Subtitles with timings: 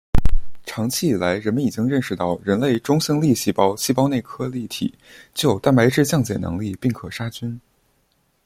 [0.65, 4.91] 长期以来人们已经认识到人类中性粒细胞细胞内颗粒体
[5.35, 7.61] 具有蛋白质降解能力并可杀菌。